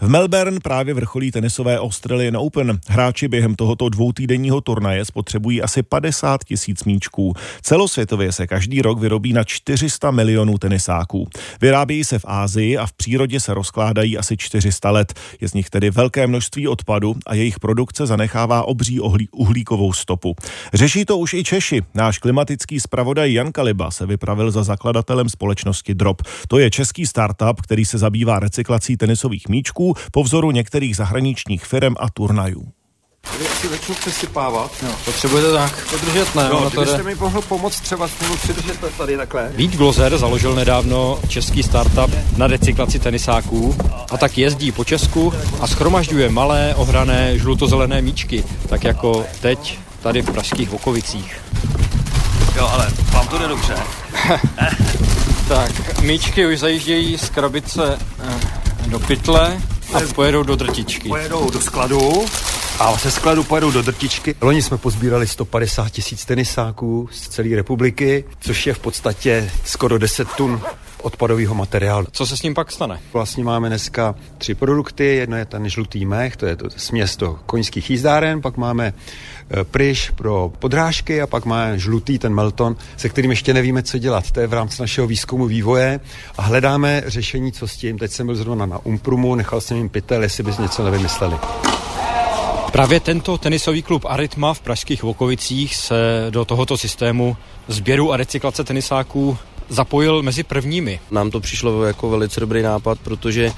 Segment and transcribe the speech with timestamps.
[0.00, 2.78] V Melbourne právě vrcholí tenisové Australian Open.
[2.88, 7.34] Hráči během tohoto dvoutýdenního turnaje spotřebují asi 50 tisíc míčků.
[7.62, 11.28] Celosvětově se každý rok vyrobí na 400 milionů tenisáků.
[11.60, 15.14] Vyrábějí se v Ázii a v přírodě se rozkládají asi 400 let.
[15.40, 19.00] Je z nich tedy velké množství odpadu a jejich produkce zanechává obří
[19.32, 20.36] uhlíkovou stopu.
[20.74, 21.82] Řeší to už i Češi.
[21.94, 26.22] Náš klimatický zpravodaj Jan Kaliba se vypravil za zakladatelem společnosti Drop.
[26.48, 29.79] To je český startup, který se zabývá recyklací tenisových míčků
[30.12, 32.72] po vzoru některých zahraničních firm a turnajů.
[33.60, 34.70] Si začnu přesypávat.
[34.82, 36.48] No, potřebujete tak podržet, ne?
[36.48, 39.52] No, kdybyste mi mohl pomoct třeba s tím přidržet tady takhle.
[39.54, 43.76] Vít Glozer založil nedávno český startup na recyklaci tenisáků
[44.10, 50.22] a tak jezdí po Česku a schromažďuje malé ohrané žlutozelené míčky, tak jako teď tady
[50.22, 51.40] v pražských Vokovicích.
[52.56, 53.74] Jo, ale vám to jde dobře.
[55.48, 58.49] tak, míčky už zajíždějí z krabice eh,
[58.90, 59.60] do pytle
[59.94, 61.08] a pojedou do drtičky.
[61.08, 62.24] Pojedou do skladu
[62.80, 64.34] a se skladu pojedou do drtičky.
[64.40, 70.28] Loni jsme pozbírali 150 tisíc tenisáků z celé republiky, což je v podstatě skoro 10
[70.28, 70.60] tun
[71.02, 72.06] odpadového materiálu.
[72.12, 73.00] Co se s ním pak stane?
[73.12, 75.04] Vlastně máme dneska tři produkty.
[75.04, 79.64] Jedno je ten žlutý mech, to je to směs do koňských jízdáren, pak máme e,
[79.64, 84.30] pryš pro podrážky a pak máme žlutý ten Melton, se kterým ještě nevíme, co dělat.
[84.30, 86.00] To je v rámci našeho výzkumu vývoje
[86.38, 87.98] a hledáme řešení, co s tím.
[87.98, 91.36] Teď jsem byl zrovna na Umprumu, nechal jsem jim pytel, jestli bys něco nevymysleli.
[92.72, 97.36] Právě tento tenisový klub Aritma v pražských Vokovicích se do tohoto systému
[97.68, 101.00] sběru a recyklace tenisáků zapojil mezi prvními.
[101.10, 103.52] Nám to přišlo jako velice dobrý nápad, protože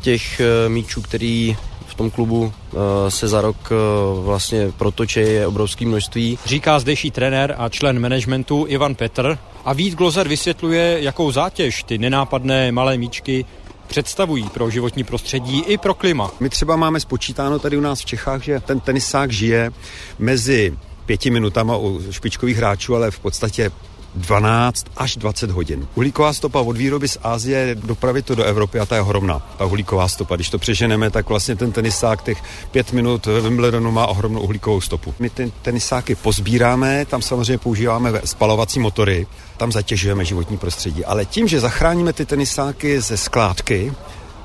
[0.00, 3.74] těch eh, míčů, který v tom klubu eh, se za rok eh,
[4.22, 6.38] vlastně protočí je obrovské množství.
[6.46, 11.98] Říká zdejší trenér a člen managementu Ivan Petr a Vít Glozer vysvětluje, jakou zátěž ty
[11.98, 13.44] nenápadné malé míčky
[13.88, 16.30] představují pro životní prostředí i pro klima.
[16.40, 19.70] My třeba máme spočítáno tady u nás v Čechách, že ten tenisák žije
[20.18, 23.70] mezi pěti minutama u špičkových hráčů, ale v podstatě
[24.14, 25.88] 12 až 20 hodin.
[25.94, 29.42] Uhlíková stopa od výroby z Ázie dopravit to do Evropy a ta je ohromná.
[29.58, 33.90] Ta uhlíková stopa, když to přeženeme, tak vlastně ten tenisák těch pět minut ve Wimbledonu
[33.90, 35.14] má ohromnou uhlíkovou stopu.
[35.18, 39.26] My ty tenisáky pozbíráme, tam samozřejmě používáme spalovací motory,
[39.56, 41.04] tam zatěžujeme životní prostředí.
[41.04, 43.92] Ale tím, že zachráníme ty tenisáky ze skládky,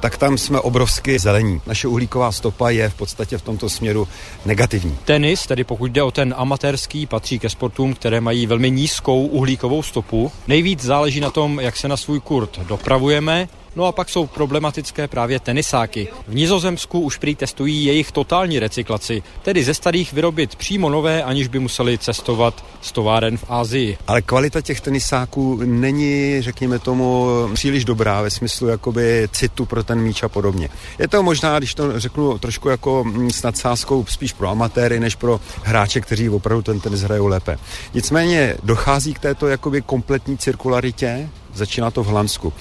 [0.03, 1.61] tak tam jsme obrovsky zelení.
[1.67, 4.07] Naše uhlíková stopa je v podstatě v tomto směru
[4.45, 4.97] negativní.
[5.05, 9.83] Tenis, tedy pokud jde o ten amatérský, patří ke sportům, které mají velmi nízkou uhlíkovou
[9.83, 10.31] stopu.
[10.47, 15.07] Nejvíc záleží na tom, jak se na svůj kurt dopravujeme, No a pak jsou problematické
[15.07, 16.07] právě tenisáky.
[16.27, 21.47] V Nizozemsku už prý testují jejich totální recyklaci, tedy ze starých vyrobit přímo nové, aniž
[21.47, 23.97] by museli cestovat z továren v Ázii.
[24.07, 29.99] Ale kvalita těch tenisáků není, řekněme tomu, příliš dobrá ve smyslu jakoby citu pro ten
[29.99, 30.69] míč a podobně.
[30.99, 35.15] Je to možná, když to řeknu trošku jako mm, s nadsázkou, spíš pro amatéry, než
[35.15, 37.57] pro hráče, kteří opravdu ten tenis hrajou lépe.
[37.93, 42.53] Nicméně dochází k této jakoby kompletní cirkularitě, Začíná to v Hlansku.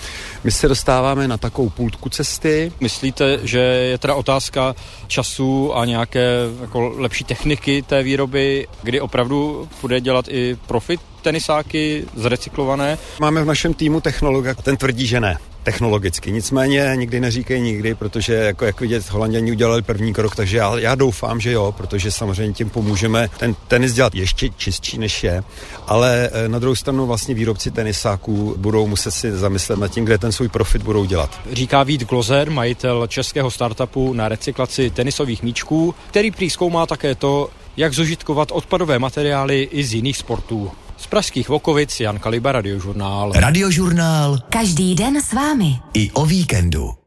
[0.45, 2.73] My se dostáváme na takovou půlku cesty.
[2.81, 4.75] Myslíte, že je teda otázka
[5.07, 12.05] času a nějaké jako lepší techniky té výroby, kdy opravdu bude dělat i profit tenisáky
[12.17, 12.99] zrecyklované?
[13.21, 16.33] Máme v našem týmu technologa, ten tvrdí, že ne technologicky.
[16.33, 20.95] Nicméně nikdy neříkej nikdy, protože jako jak vidět, Holanděni udělali první krok, takže já, já
[20.95, 25.43] doufám, že jo, protože samozřejmě tím pomůžeme ten tenis dělat ještě čistší, než je,
[25.87, 30.19] ale eh, na druhou stranu vlastně výrobci tenisáků budou muset si zamyslet nad tím, kde
[30.19, 31.41] ten svůj profit budou dělat.
[31.53, 37.51] Říká Vít Glozer, majitel českého startupu na recyklaci tenisových míčků, který prý zkoumá také to,
[37.77, 40.71] jak zužitkovat odpadové materiály i z jiných sportů.
[41.03, 43.33] Z pražských Vokovic Jan Kaliba, Radiožurnál.
[43.35, 44.39] Radiožurnál.
[44.49, 45.75] Každý den s vámi.
[45.95, 47.02] I o víkendu.